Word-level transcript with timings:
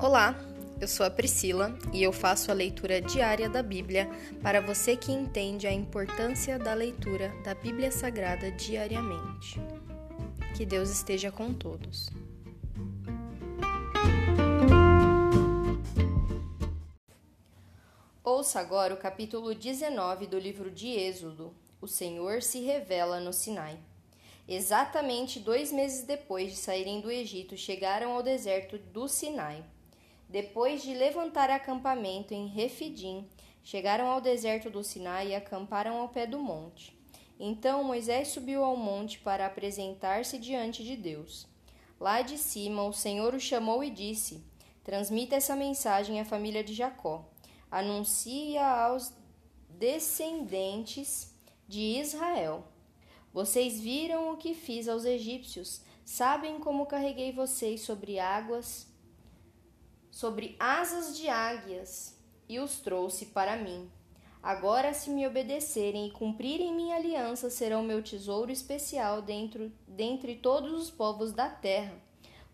Olá, 0.00 0.38
eu 0.80 0.86
sou 0.86 1.04
a 1.04 1.10
Priscila 1.10 1.76
e 1.92 2.04
eu 2.04 2.12
faço 2.12 2.52
a 2.52 2.54
leitura 2.54 3.00
diária 3.00 3.48
da 3.48 3.64
Bíblia 3.64 4.08
para 4.40 4.60
você 4.60 4.96
que 4.96 5.10
entende 5.10 5.66
a 5.66 5.72
importância 5.72 6.56
da 6.56 6.72
leitura 6.72 7.34
da 7.42 7.52
Bíblia 7.52 7.90
Sagrada 7.90 8.48
diariamente. 8.52 9.60
Que 10.56 10.64
Deus 10.64 10.88
esteja 10.88 11.32
com 11.32 11.52
todos. 11.52 12.10
Ouça 18.22 18.60
agora 18.60 18.94
o 18.94 18.98
capítulo 18.98 19.52
19 19.52 20.28
do 20.28 20.38
livro 20.38 20.70
de 20.70 20.90
Êxodo. 20.90 21.52
O 21.80 21.88
Senhor 21.88 22.40
se 22.40 22.60
revela 22.60 23.18
no 23.18 23.32
Sinai. 23.32 23.76
Exatamente 24.46 25.40
dois 25.40 25.72
meses 25.72 26.04
depois 26.04 26.52
de 26.52 26.56
saírem 26.56 27.00
do 27.00 27.10
Egito, 27.10 27.56
chegaram 27.56 28.12
ao 28.12 28.22
deserto 28.22 28.78
do 28.78 29.08
Sinai. 29.08 29.64
Depois 30.28 30.82
de 30.82 30.92
levantar 30.94 31.50
acampamento 31.50 32.34
em 32.34 32.46
Refidim, 32.46 33.26
chegaram 33.62 34.08
ao 34.08 34.20
deserto 34.20 34.68
do 34.68 34.84
Sinai 34.84 35.28
e 35.28 35.34
acamparam 35.34 35.98
ao 35.98 36.08
pé 36.08 36.26
do 36.26 36.38
monte. 36.38 36.96
Então 37.40 37.84
Moisés 37.84 38.28
subiu 38.28 38.64
ao 38.64 38.76
monte 38.76 39.18
para 39.20 39.46
apresentar-se 39.46 40.38
diante 40.38 40.84
de 40.84 40.96
Deus. 40.96 41.46
Lá 41.98 42.22
de 42.22 42.36
cima, 42.36 42.84
o 42.84 42.92
Senhor 42.92 43.34
o 43.34 43.40
chamou 43.40 43.82
e 43.82 43.90
disse: 43.90 44.44
Transmita 44.84 45.36
essa 45.36 45.56
mensagem 45.56 46.20
à 46.20 46.24
família 46.24 46.62
de 46.62 46.74
Jacó. 46.74 47.28
Anuncia 47.70 48.66
aos 48.66 49.12
descendentes 49.68 51.34
de 51.66 52.00
Israel 52.00 52.64
vocês 53.32 53.78
viram 53.78 54.32
o 54.32 54.36
que 54.36 54.52
fiz 54.52 54.88
aos 54.88 55.04
egípcios, 55.04 55.80
sabem 56.04 56.58
como 56.58 56.86
carreguei 56.86 57.30
vocês 57.30 57.82
sobre 57.82 58.18
águas, 58.18 58.87
sobre 60.18 60.56
asas 60.58 61.16
de 61.16 61.28
águias, 61.28 62.18
e 62.48 62.58
os 62.58 62.80
trouxe 62.80 63.26
para 63.26 63.56
mim. 63.56 63.88
Agora, 64.42 64.92
se 64.92 65.10
me 65.10 65.24
obedecerem 65.24 66.08
e 66.08 66.10
cumprirem 66.10 66.74
minha 66.74 66.96
aliança, 66.96 67.48
serão 67.48 67.84
meu 67.84 68.02
tesouro 68.02 68.50
especial 68.50 69.22
dentro, 69.22 69.70
dentre 69.86 70.34
todos 70.34 70.72
os 70.72 70.90
povos 70.90 71.32
da 71.32 71.48
terra, 71.48 71.94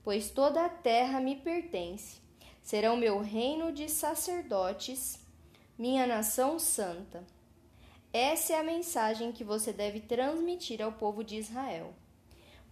pois 0.03 0.31
toda 0.31 0.63
a 0.63 0.69
terra 0.69 1.21
me 1.21 1.37
pertence. 1.37 2.21
Serão 2.63 2.99
meu 2.99 3.23
reino 3.23 3.73
de 3.73 3.89
sacerdotes, 3.89 5.19
minha 5.79 6.07
nação 6.07 6.59
santa. 6.59 7.25
Essa 8.13 8.53
é 8.53 8.59
a 8.59 8.63
mensagem 8.63 9.33
que 9.33 9.43
você 9.43 9.73
deve 9.73 10.01
transmitir 10.01 10.83
ao 10.83 10.93
povo 10.93 11.25
de 11.25 11.39
Israel. 11.39 11.95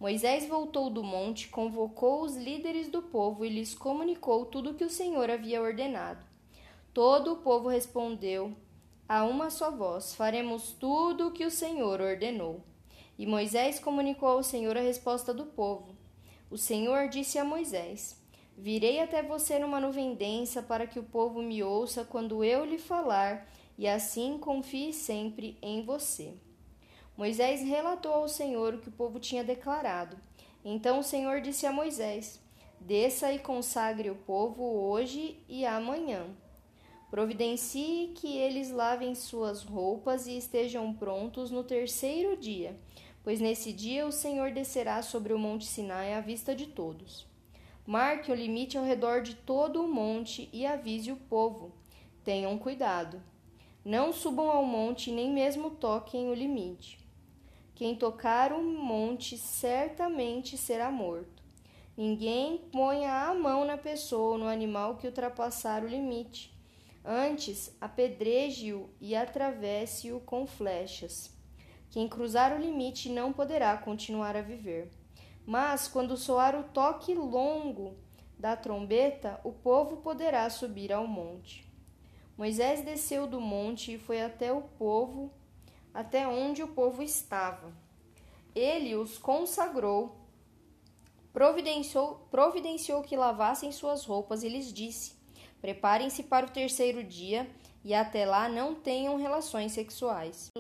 Moisés 0.01 0.49
voltou 0.49 0.91
do 0.91 1.03
monte, 1.03 1.49
convocou 1.49 2.23
os 2.23 2.37
líderes 2.37 2.89
do 2.89 3.03
povo 3.03 3.45
e 3.45 3.49
lhes 3.49 3.75
comunicou 3.75 4.47
tudo 4.47 4.71
o 4.71 4.75
que 4.75 4.85
o 4.85 4.91
Senhor 4.91 5.31
havia 5.31 5.63
ordenado. 5.63 6.25
Todo 6.93 7.33
o 7.33 7.37
povo 7.37 7.69
respondeu 7.69 8.53
a 9.09 9.25
uma 9.25 9.51
só 9.51 9.71
voz: 9.71 10.15
Faremos 10.15 10.73
tudo 10.73 11.29
o 11.29 11.33
que 11.33 11.45
o 11.45 11.51
Senhor 11.51 12.01
ordenou. 12.01 12.61
E 13.19 13.27
Moisés 13.27 13.79
comunicou 13.79 14.29
ao 14.29 14.43
Senhor 14.43 14.77
a 14.77 14.81
resposta 14.81 15.33
do 15.33 15.47
povo. 15.47 15.95
O 16.51 16.59
Senhor 16.59 17.09
disse 17.09 17.39
a 17.39 17.45
Moisés: 17.45 18.21
Virei 18.57 19.01
até 19.01 19.23
você 19.23 19.59
numa 19.59 19.81
nuvem 19.81 20.15
densa 20.15 20.63
para 20.63 20.87
que 20.87 20.99
o 20.99 21.05
povo 21.05 21.41
me 21.43 21.63
ouça 21.63 22.05
quando 22.05 22.45
eu 22.45 22.65
lhe 22.65 22.79
falar 22.79 23.49
e 23.79 23.89
assim 23.89 24.39
confie 24.39 24.93
sempre 24.93 25.59
em 25.63 25.83
você. 25.83 26.35
Moisés 27.17 27.61
relatou 27.61 28.13
ao 28.13 28.29
Senhor 28.29 28.75
o 28.75 28.79
que 28.79 28.89
o 28.89 28.93
povo 28.93 29.21
tinha 29.21 29.45
declarado. 29.45 30.17
Então 30.65 30.99
o 30.99 31.05
Senhor 31.05 31.41
disse 31.41 31.67
a 31.67 31.73
Moisés: 31.73 32.41
Desça 32.81 33.33
e 33.33 33.39
consagre 33.39 34.11
o 34.11 34.15
povo 34.15 34.63
hoje 34.63 35.39
e 35.49 35.67
amanhã. 35.67 36.27
Providencie 37.11 38.15
que 38.15 38.39
eles 38.39 38.71
lavem 38.71 39.15
suas 39.15 39.63
roupas 39.63 40.27
e 40.27 40.37
estejam 40.39 40.95
prontos 40.95 41.51
no 41.51 41.63
terceiro 41.63 42.39
dia, 42.39 42.75
pois 43.23 43.39
nesse 43.39 43.71
dia 43.71 44.07
o 44.07 44.11
Senhor 44.11 44.51
descerá 44.51 45.03
sobre 45.03 45.35
o 45.35 45.39
monte 45.39 45.67
Sinai 45.67 46.15
à 46.15 46.21
vista 46.21 46.55
de 46.57 46.69
todos. 46.69 47.27
Marque 47.87 48.33
o 48.33 48.35
limite 48.35 48.79
ao 48.79 48.85
redor 48.85 49.21
de 49.21 49.35
todo 49.35 49.83
o 49.83 49.93
monte 49.93 50.49
e 50.53 50.65
avise 50.65 51.13
o 51.13 51.17
povo. 51.17 51.73
Tenham 52.25 52.57
cuidado. 52.57 53.23
Não 53.85 54.13
subam 54.13 54.49
ao 54.49 54.65
monte, 54.65 55.11
nem 55.11 55.31
mesmo 55.31 55.71
toquem 55.71 56.31
o 56.31 56.35
limite. 56.35 57.02
Quem 57.75 57.97
tocar 57.97 58.53
o 58.53 58.63
monte 58.63 59.37
certamente 59.39 60.57
será 60.57 60.91
morto. 60.91 61.43
Ninguém 61.97 62.59
ponha 62.73 63.29
a 63.29 63.35
mão 63.35 63.65
na 63.65 63.77
pessoa 63.77 64.33
ou 64.33 64.39
no 64.39 64.47
animal 64.47 64.97
que 64.97 65.07
ultrapassar 65.07 65.83
o 65.83 65.89
limite. 65.89 66.53
Antes, 67.05 67.77
apedreje-o 67.81 68.89
e 69.01 69.15
atravesse-o 69.17 70.21
com 70.21 70.47
flechas. 70.47 71.37
Quem 71.91 72.09
cruzar 72.09 72.55
o 72.57 72.61
limite 72.61 73.11
não 73.11 73.33
poderá 73.33 73.77
continuar 73.77 74.37
a 74.37 74.41
viver. 74.41 74.91
Mas, 75.45 75.89
quando 75.89 76.17
soar 76.17 76.59
o 76.59 76.63
toque 76.63 77.15
longo 77.15 77.97
da 78.39 78.57
trombeta, 78.57 79.41
o 79.45 79.53
povo 79.53 79.99
poderá 79.99 80.49
subir 80.49 80.93
ao 80.93 81.07
monte. 81.07 81.71
Moisés 82.37 82.83
desceu 82.83 83.27
do 83.27 83.41
monte 83.41 83.95
e 83.95 83.99
foi 83.99 84.23
até 84.23 84.53
o 84.53 84.63
povo, 84.63 85.33
até 85.95 86.27
onde 86.27 86.63
o 86.63 86.69
povo 86.69 87.03
estava. 87.03 87.73
Ele 88.55 88.95
os 88.95 89.19
consagrou, 89.19 90.17
providenciou, 91.33 92.27
providenciou 92.31 93.03
que 93.03 93.17
lavassem 93.17 93.73
suas 93.73 94.05
roupas 94.05 94.43
e 94.43 94.49
lhes 94.49 94.73
disse: 94.73 95.15
Preparem-se 95.61 96.23
para 96.25 96.47
o 96.47 96.51
terceiro 96.51 97.03
dia 97.03 97.49
e 97.85 97.95
até 97.95 98.25
lá 98.25 98.49
não 98.49 98.75
tenham 98.75 99.17
relações 99.17 99.73
sexuais. 99.73 100.51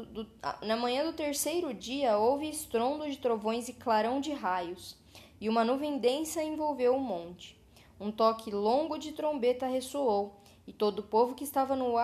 na 0.63 0.77
manhã 0.77 1.05
do 1.05 1.13
terceiro 1.13 1.73
dia 1.73 2.17
houve 2.17 2.49
estrondo 2.49 3.09
de 3.09 3.19
trovões 3.19 3.69
e 3.69 3.73
clarão 3.73 4.21
de 4.21 4.33
raios, 4.33 4.97
e 5.41 5.49
uma 5.49 5.65
nuvem 5.65 5.99
densa 5.99 6.43
envolveu 6.43 6.97
o 6.97 7.01
monte. 7.01 7.61
Um 8.01 8.11
toque 8.11 8.51
longo 8.51 8.99
de 8.99 9.13
trombeta 9.13 9.67
ressoou 9.67 10.41
e 10.67 10.73
todo 10.73 11.01
o 11.01 11.05
povo 11.05 11.35
que 11.35 11.45
estava 11.45 11.77
no, 11.77 11.95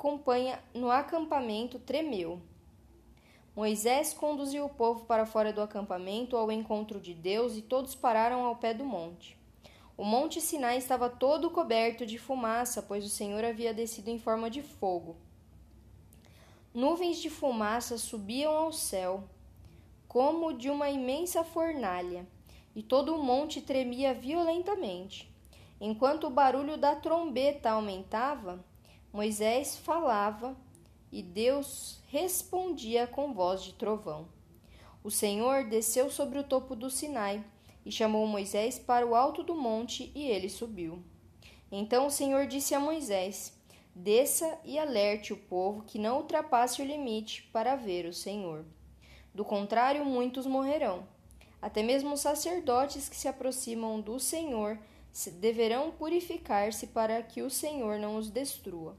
acompanha, 0.00 0.58
no 0.72 0.90
acampamento 0.90 1.78
tremeu. 1.78 2.40
Moisés 3.54 4.14
conduziu 4.14 4.64
o 4.64 4.70
povo 4.70 5.04
para 5.04 5.26
fora 5.26 5.52
do 5.52 5.60
acampamento 5.60 6.38
ao 6.38 6.50
encontro 6.50 6.98
de 6.98 7.12
Deus 7.12 7.54
e 7.54 7.60
todos 7.60 7.94
pararam 7.94 8.42
ao 8.44 8.56
pé 8.56 8.72
do 8.72 8.82
monte. 8.82 9.36
O 9.98 10.04
monte 10.04 10.40
Sinai 10.40 10.78
estava 10.78 11.10
todo 11.10 11.50
coberto 11.50 12.06
de 12.06 12.16
fumaça, 12.16 12.80
pois 12.80 13.04
o 13.04 13.10
Senhor 13.10 13.44
havia 13.44 13.74
descido 13.74 14.08
em 14.08 14.18
forma 14.18 14.48
de 14.48 14.62
fogo. 14.62 15.16
Nuvens 16.72 17.18
de 17.18 17.28
fumaça 17.28 17.98
subiam 17.98 18.56
ao 18.56 18.72
céu, 18.72 19.24
como 20.08 20.54
de 20.54 20.70
uma 20.70 20.88
imensa 20.88 21.44
fornalha, 21.44 22.26
e 22.74 22.82
todo 22.82 23.14
o 23.14 23.22
monte 23.22 23.60
tremia 23.60 24.14
violentamente. 24.14 25.30
Enquanto 25.78 26.26
o 26.26 26.30
barulho 26.30 26.78
da 26.78 26.96
trombeta 26.96 27.72
aumentava, 27.72 28.64
Moisés 29.12 29.76
falava 29.76 30.56
e 31.10 31.20
Deus 31.20 32.00
respondia 32.08 33.08
com 33.08 33.34
voz 33.34 33.62
de 33.64 33.74
trovão. 33.74 34.28
O 35.02 35.10
Senhor 35.10 35.64
desceu 35.64 36.10
sobre 36.10 36.38
o 36.38 36.44
topo 36.44 36.76
do 36.76 36.88
Sinai 36.88 37.44
e 37.84 37.90
chamou 37.90 38.24
Moisés 38.26 38.78
para 38.78 39.04
o 39.04 39.16
alto 39.16 39.42
do 39.42 39.54
monte 39.54 40.12
e 40.14 40.28
ele 40.28 40.48
subiu. 40.48 41.02
Então 41.72 42.06
o 42.06 42.10
Senhor 42.10 42.46
disse 42.46 42.72
a 42.72 42.78
Moisés: 42.78 43.52
Desça 43.92 44.58
e 44.64 44.78
alerte 44.78 45.32
o 45.32 45.36
povo 45.36 45.82
que 45.82 45.98
não 45.98 46.18
ultrapasse 46.18 46.80
o 46.80 46.84
limite 46.84 47.48
para 47.52 47.74
ver 47.74 48.06
o 48.06 48.14
Senhor. 48.14 48.64
Do 49.34 49.44
contrário, 49.44 50.04
muitos 50.04 50.46
morrerão. 50.46 51.08
Até 51.60 51.82
mesmo 51.82 52.14
os 52.14 52.20
sacerdotes 52.20 53.08
que 53.08 53.16
se 53.16 53.26
aproximam 53.26 54.00
do 54.00 54.20
Senhor 54.20 54.78
deverão 55.30 55.90
purificar-se 55.90 56.88
para 56.88 57.22
que 57.22 57.42
o 57.42 57.50
Senhor 57.50 57.98
não 57.98 58.16
os 58.16 58.30
destrua. 58.30 58.96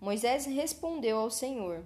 Moisés 0.00 0.46
respondeu 0.46 1.18
ao 1.18 1.30
Senhor: 1.30 1.84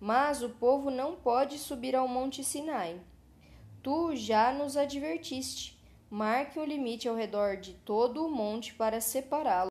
Mas 0.00 0.42
o 0.42 0.50
povo 0.50 0.90
não 0.90 1.16
pode 1.16 1.58
subir 1.58 1.94
ao 1.94 2.08
monte 2.08 2.42
Sinai. 2.42 3.00
Tu 3.82 4.16
já 4.16 4.52
nos 4.52 4.76
advertiste. 4.76 5.80
Marque 6.08 6.58
um 6.58 6.64
limite 6.64 7.08
ao 7.08 7.16
redor 7.16 7.56
de 7.56 7.72
todo 7.72 8.26
o 8.26 8.30
monte 8.30 8.74
para 8.74 9.00
separá-lo 9.00 9.70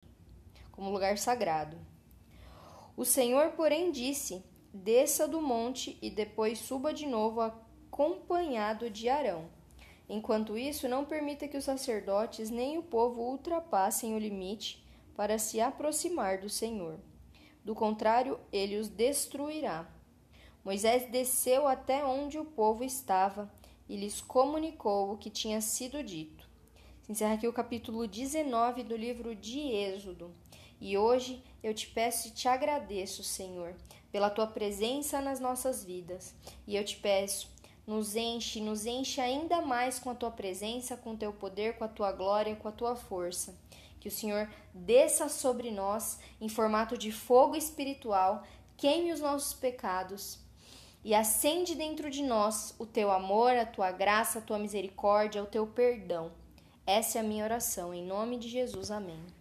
como 0.72 0.90
lugar 0.90 1.18
sagrado. 1.18 1.78
O 2.98 3.06
Senhor, 3.06 3.52
porém, 3.52 3.92
disse: 3.92 4.44
Desça 4.74 5.28
do 5.28 5.42
monte 5.42 5.98
e 6.02 6.10
depois 6.10 6.60
suba 6.60 6.94
de 6.94 7.06
novo 7.06 7.42
acompanhado 7.42 8.90
de 8.90 9.08
Arão. 9.08 9.50
Enquanto 10.14 10.58
isso, 10.58 10.90
não 10.90 11.06
permita 11.06 11.48
que 11.48 11.56
os 11.56 11.64
sacerdotes 11.64 12.50
nem 12.50 12.78
o 12.78 12.84
povo 12.84 13.22
ultrapassem 13.22 14.14
o 14.14 14.20
limite 14.20 14.84
para 15.16 15.40
se 15.40 15.62
aproximar 15.62 16.38
do 16.40 16.50
Senhor. 16.50 17.00
Do 17.64 17.74
contrário, 17.74 18.38
ele 18.52 18.76
os 18.76 18.90
destruirá. 18.90 19.90
Moisés 20.66 21.10
desceu 21.10 21.66
até 21.66 22.04
onde 22.04 22.38
o 22.38 22.44
povo 22.44 22.84
estava 22.84 23.50
e 23.88 23.96
lhes 23.96 24.20
comunicou 24.20 25.14
o 25.14 25.18
que 25.18 25.30
tinha 25.30 25.62
sido 25.62 26.04
dito. 26.04 26.46
Encerra 27.08 27.36
aqui 27.36 27.48
o 27.48 27.54
capítulo 27.54 28.06
19 28.06 28.84
do 28.84 28.98
livro 28.98 29.34
de 29.34 29.62
Êxodo. 29.62 30.36
E 30.82 30.98
hoje 30.98 31.42
eu 31.64 31.74
te 31.74 31.88
peço 31.88 32.28
e 32.28 32.32
te 32.32 32.50
agradeço, 32.50 33.24
Senhor, 33.24 33.76
pela 34.12 34.30
tua 34.30 34.48
presença 34.48 35.22
nas 35.22 35.40
nossas 35.40 35.86
vidas. 35.86 36.36
E 36.68 36.76
eu 36.76 36.84
te 36.84 36.98
peço, 36.98 37.50
nos 37.86 38.16
enche, 38.16 38.62
nos 38.62 38.86
enche 38.86 39.20
ainda 39.20 39.62
mais 39.62 40.00
com 40.00 40.10
a 40.10 40.16
tua 40.16 40.32
presença, 40.32 40.96
com 40.96 41.12
o 41.12 41.18
teu 41.18 41.34
poder, 41.34 41.78
com 41.78 41.84
a 41.84 41.88
tua 41.88 42.12
glória, 42.12 42.56
com 42.56 42.68
a 42.68 42.72
tua 42.72 42.96
força. 42.96 43.56
Que 44.00 44.08
o 44.08 44.12
Senhor 44.12 44.50
desça 44.74 45.30
sobre 45.30 45.72
nós 45.72 46.20
em 46.40 46.50
formato 46.50 46.98
de 46.98 47.12
fogo 47.12 47.56
espiritual, 47.56 48.44
queime 48.78 49.12
os 49.12 49.20
nossos 49.20 49.54
pecados 49.54 50.40
e 51.04 51.14
acende 51.14 51.76
dentro 51.76 52.10
de 52.10 52.24
nós 52.24 52.76
o 52.78 52.86
teu 52.86 53.12
amor, 53.12 53.52
a 53.56 53.66
tua 53.66 53.92
graça, 53.92 54.40
a 54.40 54.42
tua 54.42 54.60
misericórdia, 54.60 55.44
o 55.44 55.48
teu 55.48 55.66
perdão. 55.68 56.32
Essa 56.86 57.20
é 57.20 57.22
a 57.22 57.24
minha 57.24 57.44
oração, 57.44 57.94
em 57.94 58.06
nome 58.06 58.38
de 58.38 58.50
Jesus. 58.50 58.92
Amém. 58.92 59.41